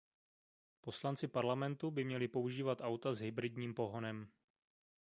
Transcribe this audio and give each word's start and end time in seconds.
Poslanci 0.81 1.27
Parlamentu 1.27 1.91
by 1.91 2.03
měli 2.03 2.27
používat 2.27 2.81
auta 2.81 3.13
s 3.13 3.19
hybridním 3.19 3.73
pohonem. 3.73 4.27